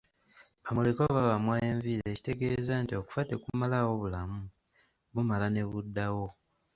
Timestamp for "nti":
2.83-2.93